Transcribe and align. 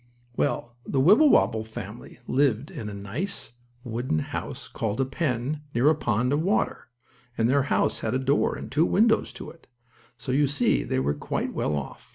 Well, 0.35 0.77
the 0.83 0.99
Wibblewobble 0.99 1.63
family 1.65 2.17
lived 2.25 2.71
in 2.71 2.89
a 2.89 2.93
nice, 2.95 3.51
wooden 3.83 4.17
house, 4.17 4.67
called 4.67 4.99
a 4.99 5.05
pen, 5.05 5.61
near 5.75 5.89
a 5.89 5.95
pond 5.95 6.33
of 6.33 6.41
water, 6.41 6.89
and 7.37 7.47
their 7.47 7.61
house 7.69 7.99
had 7.99 8.15
a 8.15 8.17
door 8.17 8.55
and 8.55 8.71
two 8.71 8.83
windows 8.85 9.31
to 9.33 9.51
it, 9.51 9.67
so 10.17 10.31
you 10.31 10.47
see 10.47 10.83
they 10.83 10.99
were 10.99 11.13
quite 11.13 11.53
well 11.53 11.75
off. 11.75 12.09